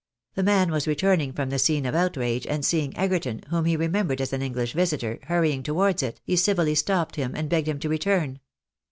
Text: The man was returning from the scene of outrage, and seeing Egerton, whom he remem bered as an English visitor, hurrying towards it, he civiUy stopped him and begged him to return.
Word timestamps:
The 0.33 0.41
man 0.41 0.71
was 0.71 0.87
returning 0.87 1.31
from 1.31 1.51
the 1.51 1.59
scene 1.59 1.85
of 1.85 1.93
outrage, 1.93 2.47
and 2.47 2.65
seeing 2.65 2.97
Egerton, 2.97 3.43
whom 3.51 3.65
he 3.65 3.77
remem 3.77 4.07
bered 4.07 4.19
as 4.19 4.33
an 4.33 4.41
English 4.41 4.73
visitor, 4.73 5.19
hurrying 5.27 5.61
towards 5.61 6.01
it, 6.01 6.19
he 6.23 6.33
civiUy 6.33 6.75
stopped 6.75 7.17
him 7.17 7.35
and 7.35 7.49
begged 7.49 7.67
him 7.67 7.77
to 7.81 7.87
return. 7.89 8.39